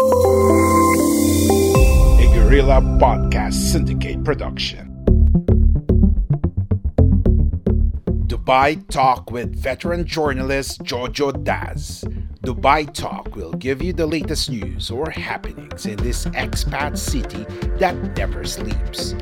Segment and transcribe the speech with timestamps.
[0.00, 0.04] A
[2.32, 4.88] Guerrilla Podcast Syndicate production.
[8.26, 12.04] Dubai Talk with veteran journalist Jojo Daz.
[12.42, 17.44] Dubai Talk will give you the latest news or happenings in this expat city
[17.76, 19.12] that never sleeps.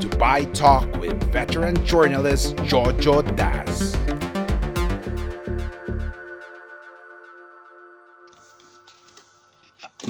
[0.00, 3.94] Dubai Talk with veteran journalist Jojo Daz.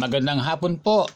[0.04, 1.08] Magandang hapon po.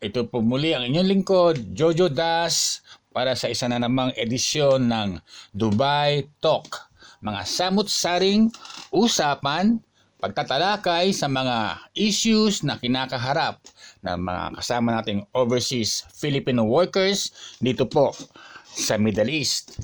[0.00, 2.80] Ito po muli ang inyong lingkod, Jojo Das,
[3.12, 5.20] para sa isa na namang edisyon ng
[5.52, 6.88] Dubai Talk.
[7.20, 8.48] Mga samut-saring
[8.88, 9.84] usapan,
[10.16, 13.60] pagtatalakay sa mga issues na kinakaharap
[14.00, 18.16] ng mga kasama nating overseas Filipino workers dito po
[18.64, 19.76] sa Middle East.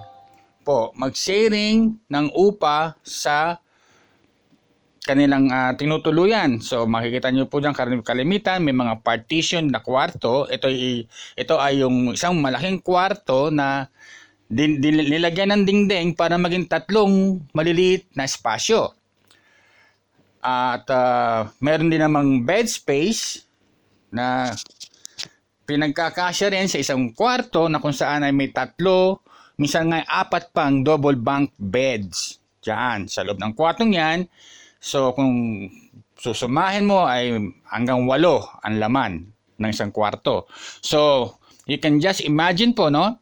[0.67, 3.59] po, mag-sharing ng upa sa
[5.10, 6.62] kanilang uh, tinutuluyan.
[6.62, 7.75] So makikita niyo po diyan
[8.06, 10.47] kalimitan may mga partition na kwarto.
[10.47, 13.91] Ito ay ito ay yung isang malaking kwarto na
[14.47, 18.94] din, din, nilagyan ng dingding para maging tatlong maliliit na espasyo.
[20.43, 23.47] At uh, meron din namang bed space
[24.10, 24.50] na
[25.71, 29.22] pinagkakasya rin sa isang kwarto na kung saan ay may tatlo,
[29.54, 32.42] minsan nga apat pang double bunk beds.
[32.60, 34.27] Diyan, sa loob ng kwartong yan,
[34.81, 35.69] So kung
[36.17, 37.37] susumahin mo ay
[37.69, 39.13] hanggang walo ang laman
[39.61, 40.49] ng isang kwarto.
[40.81, 41.33] So
[41.69, 43.21] you can just imagine po no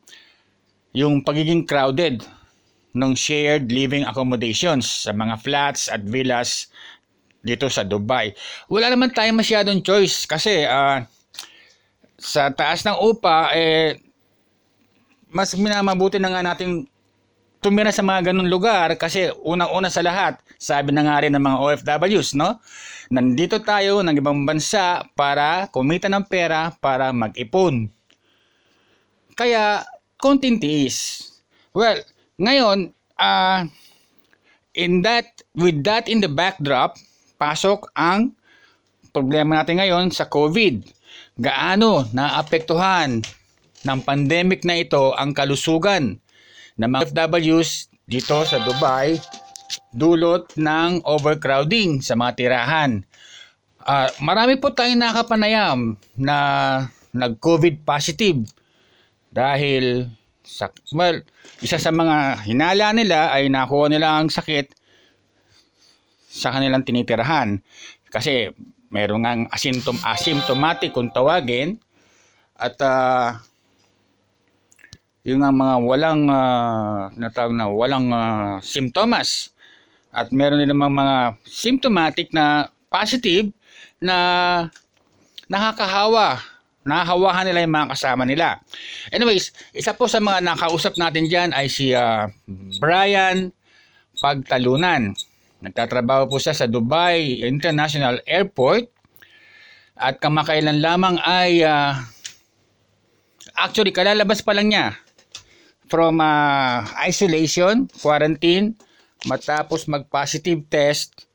[0.95, 2.23] yung pagiging crowded
[2.95, 6.71] ng shared living accommodations sa mga flats at villas
[7.45, 8.35] dito sa Dubai.
[8.67, 11.05] Wala naman tayong masyadong choice kasi uh,
[12.19, 13.99] sa taas ng upa eh
[15.31, 16.89] mas minamabuti na nga nating
[17.61, 21.59] tumira sa mga ganun lugar kasi unang-una sa lahat, sabi na nga rin ng mga
[21.63, 22.59] OFWs, no?
[23.15, 27.87] Nandito tayo ng ibang bansa para kumita ng pera para mag-ipon.
[29.39, 29.87] Kaya,
[30.19, 31.31] konting tiis.
[31.71, 32.03] Well,
[32.43, 32.91] ngayon,
[33.23, 33.71] uh,
[34.75, 36.99] in that, with that in the backdrop,
[37.39, 38.35] pasok ang
[39.15, 40.83] problema natin ngayon sa COVID.
[41.39, 43.23] Gaano naapektuhan
[43.87, 46.19] ng pandemic na ito ang kalusugan
[46.75, 49.15] ng mga FWs dito sa Dubai
[49.93, 53.03] dulot ng overcrowding sa mga tirahan.
[53.89, 56.37] Uh, marami po tayong nakapanayam na
[57.17, 58.45] nag-COVID positive
[59.33, 60.13] dahil
[60.45, 61.21] sa, well,
[61.65, 64.77] isa sa mga hinala nila ay nakuha nila ang sakit
[66.29, 67.61] sa kanilang tinitirahan.
[68.09, 68.53] Kasi
[68.89, 71.77] meron ngang asymptom asymptomatic kung tawagin
[72.57, 73.37] at uh,
[75.29, 79.53] yung mga walang uh, natawag na walang uh, simptomas
[80.19, 83.55] at meron din namang mga symptomatic na positive
[84.03, 84.17] na
[85.47, 86.43] nakakahawa
[86.89, 88.65] nakahawahan nila yung mga kasama nila.
[89.13, 92.25] Anyways, isa po sa mga nakausap natin dyan ay si uh,
[92.81, 93.53] Brian
[94.17, 95.13] Pagtalunan.
[95.61, 98.89] Nagtatrabaho po siya sa Dubai International Airport
[100.01, 101.93] at kamakailan lamang ay uh,
[103.61, 104.97] actually kalalabas pa lang niya
[105.93, 108.79] from uh, isolation, quarantine,
[109.27, 111.27] matapos mag-positive test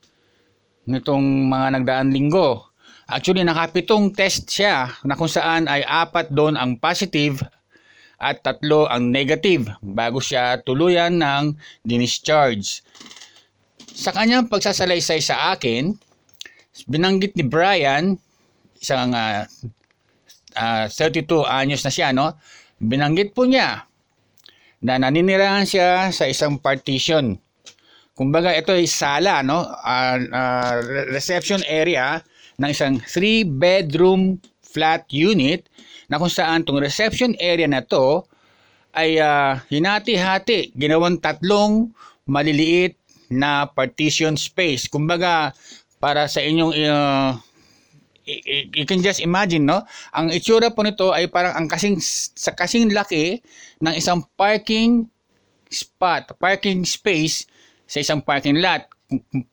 [0.88, 2.71] nitong mga nagdaan linggo.
[3.03, 7.44] Actually, nakapitong test siya na kung saan ay apat doon ang positive
[8.24, 12.80] at tatlo ang negative bago siya tuluyan ng dinischarge.
[13.94, 15.94] sa kanyang pagsasalaysay sa akin,
[16.89, 18.18] binanggit ni Brian,
[18.81, 19.45] isang uh,
[20.57, 22.33] uh, 32 anyos na siya, no?
[22.81, 23.85] Binanggit po niya
[24.81, 27.38] na naninirahan siya sa isang partition.
[28.13, 29.65] Kumbaga ito ay sala, no?
[29.65, 30.74] Uh, uh,
[31.10, 32.21] reception area
[32.62, 35.65] ng isang 3 bedroom flat unit
[36.10, 38.21] na kung saan tong reception area na to
[38.94, 41.89] ay uh, hinati-hati, ginawang tatlong
[42.30, 42.94] maliliit
[43.33, 44.86] na partition space.
[44.86, 45.57] Kumbaga,
[45.98, 47.33] para sa inyong uh,
[48.77, 49.81] you can just imagine, no?
[50.13, 51.98] Ang itsura po nito ay parang ang kasing
[52.38, 53.42] sa kasing laki
[53.81, 55.09] ng isang parking
[55.74, 57.50] spot, parking space
[57.88, 58.88] sa isang parking lot.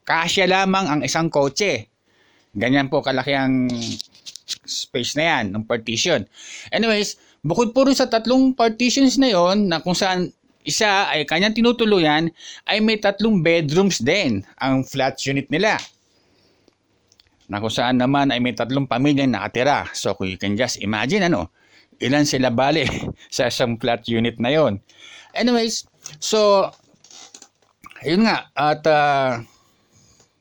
[0.06, 1.90] Kasya lamang ang isang kotse.
[2.56, 3.70] Ganyan po kalaki ang
[4.66, 6.26] space na yan, ng partition.
[6.74, 10.34] Anyways, bukod po rin sa tatlong partitions na yon na kung saan
[10.66, 12.28] isa ay kanyang tinutuluyan
[12.68, 15.78] ay may tatlong bedrooms din ang flat unit nila.
[17.50, 19.88] Na kung saan naman ay may tatlong pamilya nakatira.
[19.96, 21.50] So you can just imagine ano,
[21.98, 22.86] ilan sila bali
[23.34, 24.78] sa isang flat unit na yon.
[25.34, 25.86] Anyways,
[26.18, 26.70] so
[28.00, 29.40] ayun nga at uh,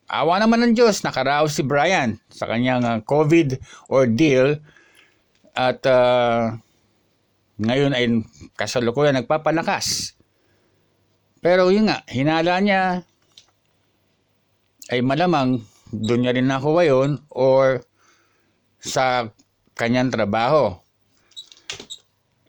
[0.09, 3.59] awa naman ng Diyos nakaraos si Brian sa kanyang uh, COVID
[3.91, 4.63] ordeal
[5.53, 6.55] at uh,
[7.59, 8.23] ngayon ay
[8.55, 10.15] kasalukuyan nagpapalakas.
[11.43, 13.03] Pero yun nga, hinala niya
[14.87, 15.59] ay malamang
[15.91, 17.83] doon niya rin nakuha yun or
[18.79, 19.27] sa
[19.75, 20.79] kanyang trabaho.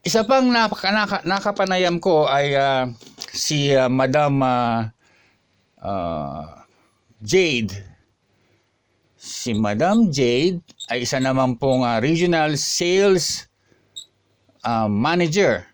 [0.07, 2.89] Isa pang naka, naka, nakapanayam ko ay uh,
[3.35, 4.89] si uh, Madam uh,
[5.85, 6.65] uh,
[7.21, 7.73] Jade.
[9.21, 13.49] Si Madam Jade ay isa naman pong uh, regional sales
[14.65, 15.69] uh, manager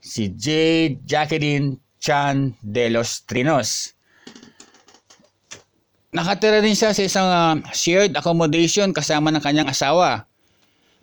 [0.00, 3.96] si Jade Jacqueline Chan de los Trinos.
[6.14, 10.28] Nakatira din siya sa isang uh, shared accommodation kasama ng kanyang asawa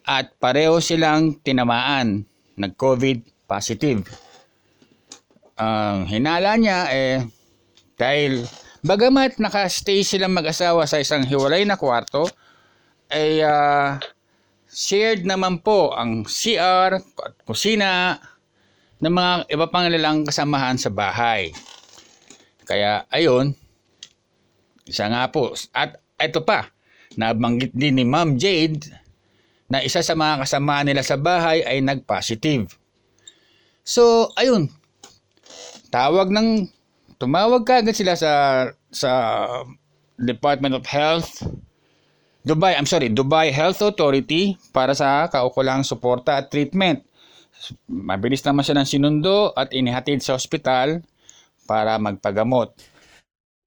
[0.07, 2.23] at pareho silang tinamaan,
[2.55, 4.07] nag-COVID positive.
[5.61, 7.21] Ang hinala niya eh
[7.93, 8.41] dahil
[8.81, 12.25] bagamat nakastay silang mag-asawa sa isang hiwalay na kwarto,
[13.13, 14.01] ay uh,
[14.65, 16.97] shared naman po ang CR,
[17.45, 18.17] kusina,
[19.01, 21.53] ng mga iba pang nilang kasamahan sa bahay.
[22.65, 23.53] Kaya ayun,
[24.89, 25.53] isa nga po.
[25.77, 26.69] At ito pa,
[27.17, 28.89] nabanggit din ni Ma'am Jade
[29.69, 32.73] na isa sa mga kasama nila sa bahay ay nag-positive.
[33.81, 34.69] So, ayun,
[35.91, 36.71] tawag ng,
[37.19, 38.31] tumawag kagad sila sa,
[38.89, 39.11] sa
[40.17, 41.43] Department of Health
[42.41, 47.05] Dubai, I'm sorry, Dubai Health Authority para sa kaukulang suporta at treatment.
[47.85, 51.05] Mabilis naman siya ng sinundo at inihatid sa ospital
[51.69, 52.73] para magpagamot.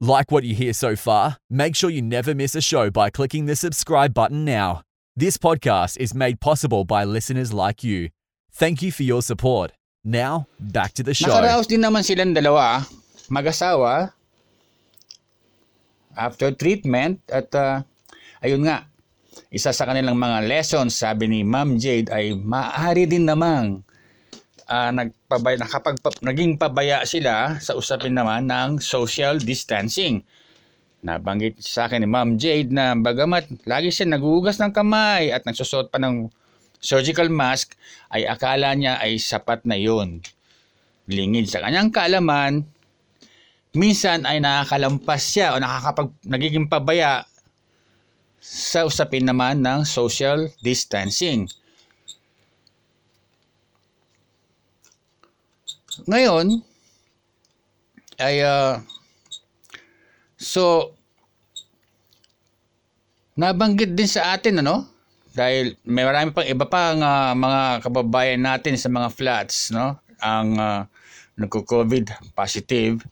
[0.03, 1.39] Like what you hear so far?
[1.47, 4.83] Make sure you never miss a show by clicking the subscribe button now.
[5.15, 8.11] This podcast is made possible by listeners like you.
[8.51, 9.71] Thank you for your support.
[10.05, 11.33] Now, back to the show.
[11.33, 12.85] Nakaraos din naman silang dalawa,
[13.33, 14.13] mag-asawa,
[16.15, 17.81] after treatment at uh,
[18.45, 18.85] Ayun nga,
[19.49, 23.81] isa sa kanilang mga lessons, sabi ni Ma'am Jade, ay maaari din namang
[24.69, 30.21] uh, nagpabaya, nakapag, naging pabaya sila sa usapin naman ng social distancing.
[31.01, 35.89] Nabanggit sa akin ni Ma'am Jade na bagamat lagi siya nagugas ng kamay at nagsusot
[35.89, 36.29] pa ng
[36.85, 37.73] surgical mask,
[38.13, 40.21] ay akala niya ay sapat na yun.
[41.09, 42.69] Lingid sa kanyang kaalaman,
[43.73, 47.25] minsan ay nakakalampas siya o nakakapag, nagiging pabaya
[48.45, 51.49] sa usapin naman ng social distancing.
[56.05, 56.61] Ngayon,
[58.21, 58.79] ay uh,
[60.37, 60.95] so
[63.35, 64.94] nabanggit din sa atin ano
[65.35, 70.55] dahil may marami pang iba pang uh, mga kababayan natin sa mga flats no ang
[70.57, 70.81] uh,
[71.35, 73.03] nagko-COVID positive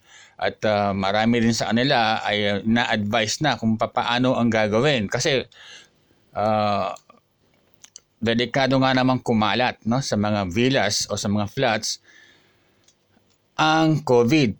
[0.42, 5.06] at uh, marami rin sa kanila ay na-advise na kung paano ang gagawin.
[5.06, 5.46] Kasi
[6.34, 6.90] uh,
[8.18, 12.02] delikado nga naman kumalat no, sa mga villas o sa mga flats
[13.54, 14.58] ang COVID.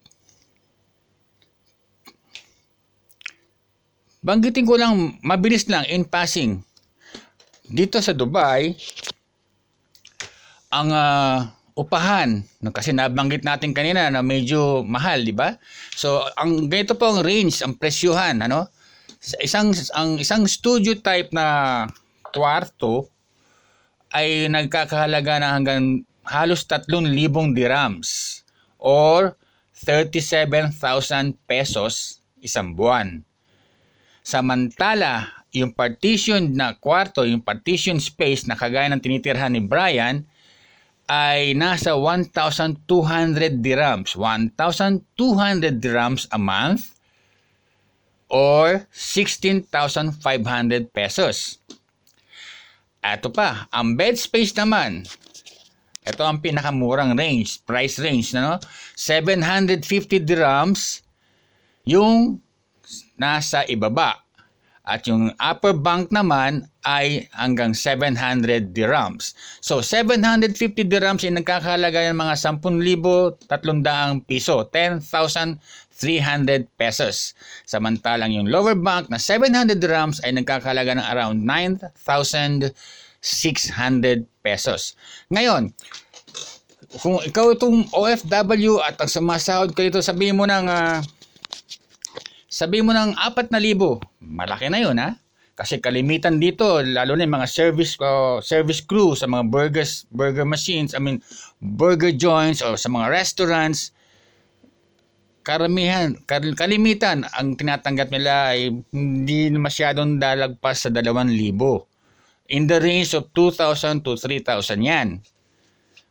[4.23, 6.62] Banggitin ko lang, mabilis lang, in passing.
[7.66, 8.75] Dito sa Dubai,
[10.73, 12.42] ang uh, upahan.
[12.73, 15.57] Kasi nabanggit natin kanina na medyo mahal, di ba?
[15.95, 18.69] So, ang ganito po ang range, ang presyuhan, ano?
[19.38, 21.87] Isang ang isang studio type na
[22.35, 23.07] kwarto
[24.11, 27.14] ay nagkakahalaga na hanggang halos 3,000
[27.54, 28.42] dirhams
[28.83, 29.38] or
[29.78, 30.75] 37,000
[31.47, 33.23] pesos isang buwan.
[34.23, 40.25] Samantala, yung partition na kwarto, yung partition space na kagaya ng tinitirhan ni Brian,
[41.12, 44.16] ay nasa 1,200 dirhams.
[44.16, 46.97] 1,200 dirhams a month
[48.32, 51.61] or 16,500 pesos.
[53.04, 55.04] Ito pa, ang bed space naman,
[56.06, 58.56] ito ang pinakamurang range, price range, no?
[58.97, 61.04] 750 dirhams
[61.85, 62.40] yung
[63.18, 64.22] nasa ibaba.
[64.83, 69.31] At yung upper bunk naman ay hanggang 700 dirhams.
[69.62, 70.59] So 750
[70.91, 77.39] dirhams ay nagkakahalaga ng mga 10,300 piso, 10,300 pesos.
[77.62, 82.75] Samantalang yung lower bunk na 700 dirhams ay nagkakahalaga ng around 9,600
[84.43, 84.99] pesos.
[85.31, 85.71] Ngayon,
[86.99, 90.99] kung ikaw itong OFW at ang sumasahod ka dito, sabihin mo ng uh,
[92.52, 93.49] sabi mo ng 4,000,
[94.21, 95.16] malaki na yun ha.
[95.56, 100.44] Kasi kalimitan dito, lalo na yung mga service uh, service crew sa mga burgers, burger
[100.44, 101.25] machines, I mean,
[101.61, 103.97] burger joints o sa mga restaurants,
[105.40, 111.32] karamihan, kalimitan, ang tinatanggap nila ay hindi masyadong dalagpas sa 2,000.
[112.52, 114.44] In the range of 2,000 to 3,000
[114.85, 115.25] yan.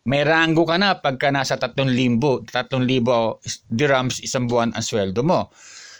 [0.10, 2.50] May ranggo ka na pagka nasa 3,000, 3,000
[3.69, 5.53] dirhams isang buwan ang sweldo mo.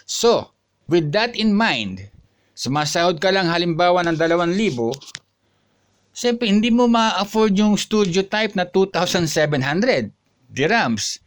[0.04, 0.52] So,
[0.90, 2.10] with that in mind,
[2.52, 4.92] sumasahod ka lang halimbawa ng 2,000,
[6.12, 10.12] siyempre hindi mo ma-afford yung studio type na 2,700
[10.52, 11.18] dirhams.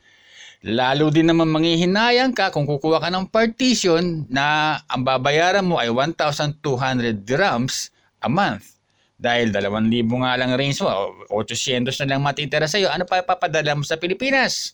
[0.65, 5.93] Lalo din naman manghihinayang ka kung kukuha ka ng partition na ang babayaran mo ay
[5.93, 8.73] 1,200 dirhams a month.
[9.15, 10.89] Dahil 2,000 nga lang range mo,
[11.29, 14.73] 800 na lang matitira sa iyo, ano pa papadala mo sa Pilipinas?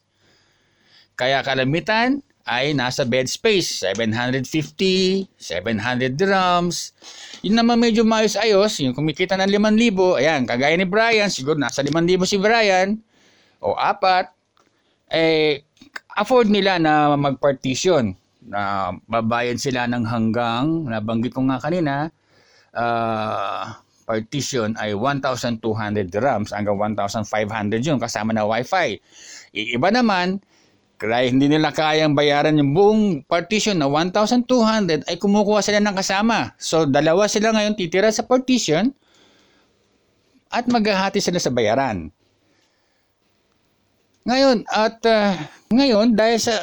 [1.20, 6.92] Kaya kalamitan, ay nasa bed space, 750, 700 dirhams.
[7.40, 11.80] Yun naman medyo maayos ayos, yung kumikita ng 5,000, ayan, kagaya ni Brian, siguro nasa
[11.80, 13.00] 5,000 si Brian,
[13.64, 14.36] o apat,
[15.16, 15.64] eh,
[16.20, 22.12] afford nila na mag-partition, na babayad sila ng hanggang, nabanggit ko nga kanina,
[22.76, 25.64] uh, partition ay 1,200
[26.12, 29.00] dirhams hanggang 1,500 yun kasama na wifi.
[29.56, 30.44] Iba naman,
[31.02, 36.54] kaya hindi nila kayang bayaran yung buong partition na 1,200 ay kumukuha sila ng kasama.
[36.62, 38.94] So dalawa sila ngayon titira sa partition
[40.54, 42.14] at maghahati sila sa bayaran.
[44.30, 45.34] Ngayon, at uh,
[45.74, 46.62] ngayon dahil sa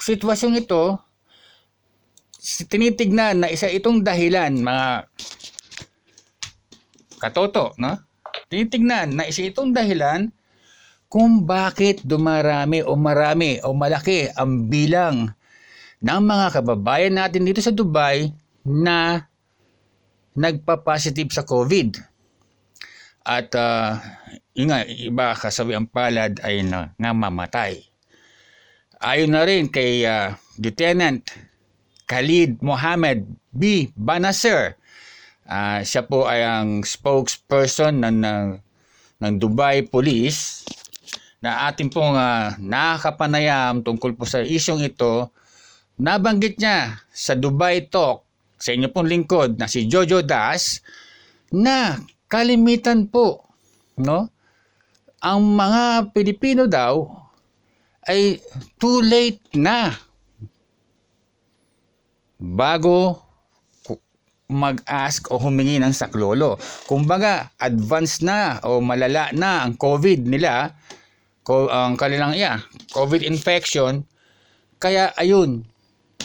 [0.00, 0.96] sitwasyong ito,
[2.72, 5.12] tinitignan na isa itong dahilan mga
[7.20, 8.00] katoto, no?
[8.48, 10.32] Tinitignan na isa itong dahilan
[11.06, 15.30] kung bakit dumarami o marami o malaki ang bilang
[16.02, 18.30] ng mga kababayan natin dito sa Dubai
[18.66, 19.24] na
[20.36, 21.96] nagpa-positive sa COVID.
[23.26, 23.98] At uh,
[24.52, 27.82] yun nga, iba kasawi ang palad ay na, nga mamatay.
[29.00, 31.24] Ayon na rin kay uh, Lieutenant
[32.06, 33.90] Khalid Mohammed B.
[33.98, 34.78] Banasir,
[35.48, 38.46] uh, siya po ay ang spokesperson ng, ng,
[39.22, 40.62] ng Dubai Police
[41.40, 45.28] na ating pong uh, nakakapanayam tungkol po sa isyong ito,
[46.00, 48.24] nabanggit niya sa Dubai Talk
[48.56, 50.80] sa inyo pong lingkod na si Jojo Das
[51.52, 53.44] na kalimitan po
[54.00, 54.32] no
[55.20, 57.04] ang mga Pilipino daw
[58.06, 58.40] ay
[58.80, 59.92] too late na
[62.38, 63.26] bago
[64.46, 66.54] mag-ask o humingi ng saklolo.
[66.86, 70.70] Kumbaga, advance na o malala na ang COVID nila
[71.46, 72.58] ang kanilang yeah,
[72.90, 74.02] COVID infection.
[74.82, 75.62] Kaya ayun,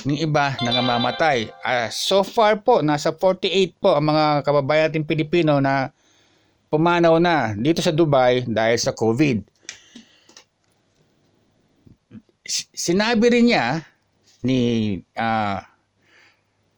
[0.01, 1.53] ng iba nangamamatay.
[1.61, 5.93] Uh, so far po, nasa 48 po ang mga kababayan natin Pilipino na
[6.73, 9.45] pumanaw na dito sa Dubai dahil sa COVID.
[12.73, 13.85] Sinabi rin niya
[14.41, 15.61] ni uh,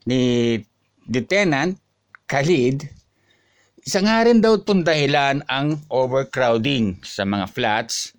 [0.03, 0.59] ni
[1.07, 1.79] Lieutenant
[2.27, 2.83] Khalid
[3.83, 8.15] isa nga rin daw itong dahilan ang overcrowding sa mga flats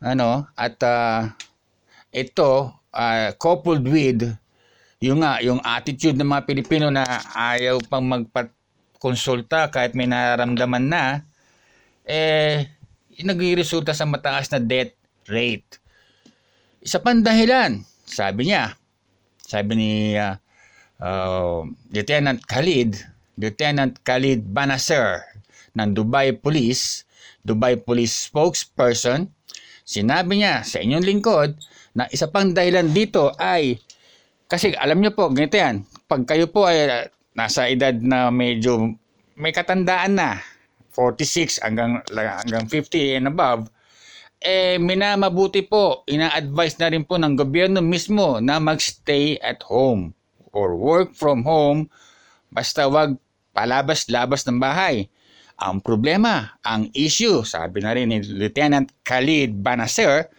[0.00, 1.28] ano, at uh,
[2.10, 4.26] ito, uh, coupled with
[5.00, 11.04] yung nga, yung attitude ng mga Pilipino na ayaw pang magpakonsulta kahit may nararamdaman na,
[12.04, 12.68] eh,
[13.20, 14.92] nagre-resulta sa mataas na death
[15.24, 15.80] rate.
[16.84, 18.76] Isa pang dahilan, sabi niya,
[19.40, 20.36] sabi ni uh,
[21.00, 23.00] uh, Lieutenant Khalid,
[23.40, 25.24] Lieutenant Khalid Banasser
[25.76, 27.08] ng Dubai Police,
[27.40, 29.32] Dubai Police spokesperson,
[29.90, 31.58] Sinabi niya sa inyong lingkod
[31.98, 33.74] na isa pang dahilan dito ay
[34.50, 35.86] kasi alam niyo po, ganito yan.
[36.10, 37.06] Pag kayo po ay uh,
[37.38, 38.98] nasa edad na medyo
[39.38, 40.42] may katandaan na,
[40.90, 43.70] 46 hanggang, hanggang 50 and above,
[44.42, 50.10] eh minamabuti po, ina-advise na rin po ng gobyerno mismo na magstay at home
[50.50, 51.86] or work from home
[52.50, 53.14] basta wag
[53.54, 55.06] palabas-labas ng bahay.
[55.60, 60.32] Ang problema, ang issue, sabi na rin ni Lieutenant Khalid Banasir,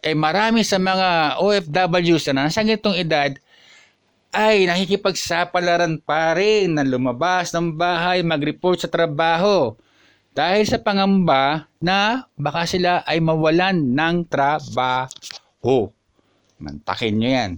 [0.00, 3.36] eh marami sa mga OFWs na nasa ganitong edad
[4.32, 9.76] ay nakikipagsapalaran pa rin na lumabas ng bahay, mag-report sa trabaho
[10.32, 15.92] dahil sa pangamba na baka sila ay mawalan ng trabaho.
[16.56, 17.52] Mantakin nyo yan.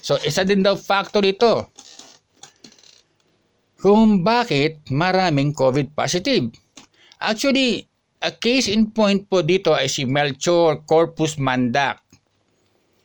[0.00, 1.68] So, isa din daw factor ito
[3.78, 6.50] kung bakit maraming COVID positive.
[7.22, 7.86] Actually,
[8.18, 12.02] a case in point po dito ay si Melchor Corpus Mandak.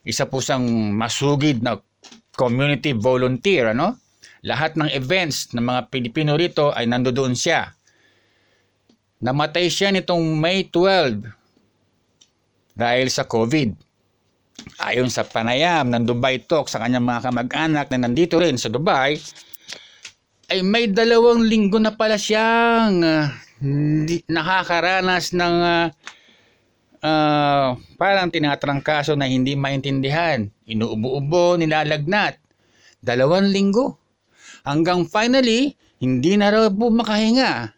[0.04, 1.78] Isa po siyang masugid na
[2.34, 4.02] community volunteer, ano?
[4.44, 7.72] Lahat ng events ng mga Pilipino rito ay nandoon siya.
[9.24, 11.24] Namatay siya nitong May 12
[12.76, 13.72] dahil sa COVID.
[14.84, 19.16] Ayon sa panayam ng Dubai Talk sa kanyang mga kamag-anak na nandito rin sa Dubai,
[20.54, 23.26] ay may dalawang linggo na pala siyang uh,
[24.30, 25.88] nakakaranas ng uh,
[27.02, 30.46] uh, parang tinatrangkaso na hindi maintindihan.
[30.70, 32.38] Inuubo-ubo, nilalagnat.
[33.02, 33.98] Dalawang linggo.
[34.62, 37.74] Hanggang finally, hindi na raw po makahinga.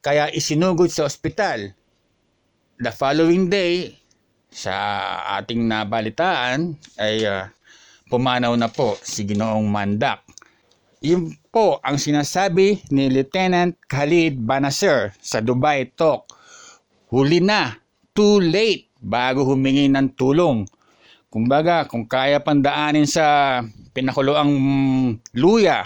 [0.00, 1.76] Kaya isinugod sa ospital.
[2.80, 4.00] The following day,
[4.48, 4.72] sa
[5.36, 7.52] ating nabalitaan, ay uh,
[8.08, 10.24] pumanaw na po si Ginoong Mandak.
[11.04, 16.32] Yun po ang sinasabi ni Lieutenant Khalid Banasir sa Dubai Talk.
[17.12, 17.76] Huli na
[18.16, 20.64] too late bago humingi ng tulong.
[21.28, 23.60] Kumbaga, kung kaya pandaanin sa
[23.92, 24.56] pinakuloang
[25.36, 25.84] luya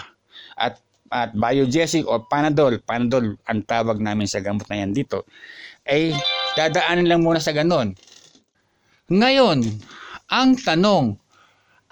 [0.55, 0.79] at
[1.11, 5.27] at biogesic o panadol, panadol ang tawag namin sa gamot na yan dito,
[5.83, 6.15] ay
[6.55, 7.91] dadaanin lang muna sa ganon.
[9.11, 9.67] Ngayon,
[10.31, 11.17] ang tanong,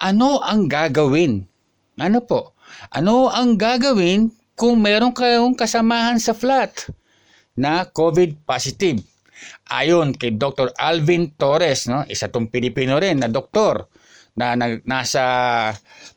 [0.00, 1.44] ano ang gagawin?
[1.98, 2.56] Ano po?
[2.92, 6.88] Ano ang gagawin kung meron kayong kasamahan sa flat
[7.54, 9.02] na COVID positive?
[9.70, 10.74] Ayon kay Dr.
[10.74, 13.86] Alvin Torres, no, isa tong Pilipino rin na doktor
[14.38, 15.22] na, na nasa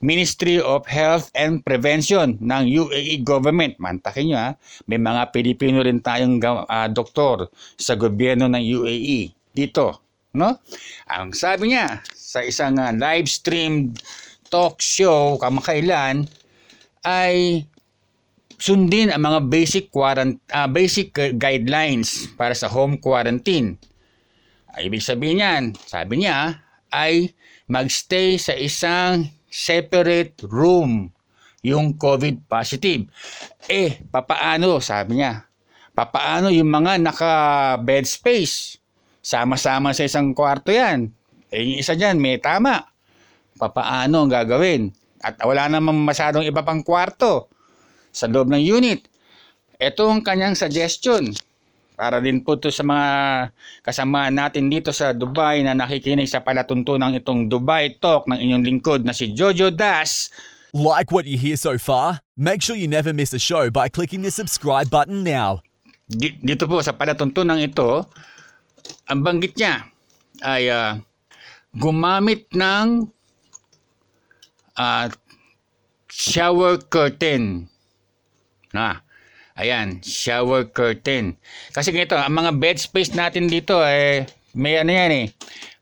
[0.02, 3.82] Ministry of Health and Prevention ng UAE government.
[3.82, 4.50] Mantakin nyo ha,
[4.86, 10.06] may mga Pilipino rin tayong uh, doktor sa gobyerno ng UAE dito.
[10.38, 10.62] No?
[11.12, 13.92] Ang sabi niya sa isang uh, live stream
[14.48, 16.30] talk show kamakailan
[17.02, 17.66] ay
[18.62, 23.78] sundin ang mga basic quarant uh, basic guidelines para sa home quarantine.
[24.72, 26.62] Ay, ibig sabihin niyan, sabi niya,
[26.94, 27.34] ay
[27.68, 31.12] magstay sa isang separate room
[31.66, 33.10] yung COVID positive.
[33.68, 35.46] Eh, papaano, sabi niya,
[35.92, 38.80] papaano yung mga naka-bed space?
[39.22, 41.14] Sama-sama sa isang kwarto yan.
[41.54, 42.90] Eh, yung isa dyan, may tama.
[43.60, 44.90] Papaano ang gagawin?
[45.22, 47.48] At wala namang masyadong iba pang kwarto
[48.10, 49.06] sa loob ng unit.
[49.78, 51.34] Ito ang kanyang suggestion
[52.02, 53.08] para din po to sa mga
[53.86, 59.06] kasama natin dito sa Dubai na nakikinig sa palatuntunan itong Dubai Talk ng inyong lingkod
[59.06, 60.34] na si Jojo Das.
[60.74, 62.26] Like what you hear so far?
[62.34, 65.62] Make sure you never miss a show by clicking the subscribe button now.
[66.18, 68.10] Dito po sa palatuntunan ito,
[69.06, 69.86] ang banggit niya
[70.42, 70.98] ay uh,
[71.78, 73.06] gumamit ng
[74.82, 75.06] uh,
[76.10, 77.70] shower curtain
[78.74, 79.06] na.
[79.54, 81.38] Ayan, shower curtain.
[81.70, 84.26] Kasi ganito, ang mga bed space natin dito eh
[84.58, 85.26] may ano yan eh,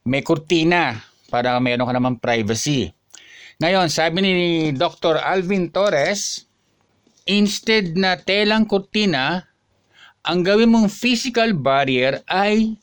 [0.04, 2.92] may kurtina para mayroon ka naman privacy.
[3.60, 4.34] Ngayon, sabi ni
[4.72, 5.20] Dr.
[5.20, 6.48] Alvin Torres,
[7.28, 9.46] instead na telang kurtina,
[10.24, 12.80] ang gawin mong physical barrier ay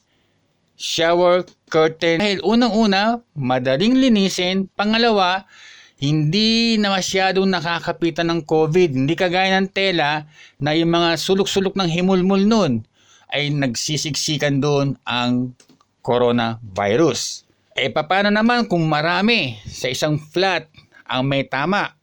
[0.77, 2.21] shower curtain.
[2.21, 4.69] Dahil unang-una, madaling linisin.
[4.77, 5.49] Pangalawa,
[5.97, 8.93] hindi na masyadong nakakapitan ng COVID.
[8.93, 10.29] Hindi kagaya ng tela
[10.61, 12.85] na yung mga sulok-sulok ng himulmul nun
[13.33, 15.57] ay nagsisiksikan doon ang
[16.05, 17.49] coronavirus.
[17.77, 20.69] Eh paano naman kung marami sa isang flat
[21.09, 21.97] ang may tama?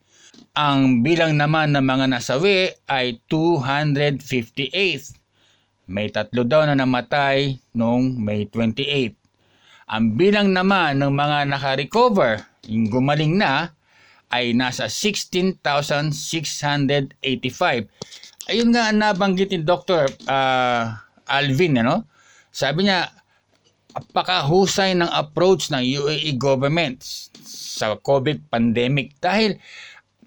[0.59, 5.15] Ang bilang naman ng mga nasawi ay 258.
[5.89, 9.17] May tatlo daw na namatay noong May 28.
[9.89, 13.73] Ang bilang naman ng mga naka-recover, yung gumaling na,
[14.29, 17.89] ay nasa 16,685.
[18.53, 20.13] Ayun nga ang nabanggit ni Dr.
[20.29, 20.93] Uh,
[21.25, 22.05] Alvin, ano?
[22.53, 23.09] Sabi niya,
[23.97, 27.01] apakahusay ng approach ng UAE government
[27.49, 29.57] sa COVID pandemic dahil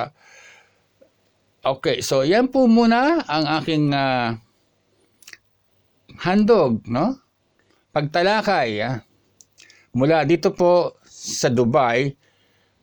[1.62, 4.34] Okay, so yan po muna ang aking uh,
[6.18, 7.22] handog, no?
[7.94, 8.98] Pagtalakay, ah,
[9.94, 12.18] mula dito po sa Dubai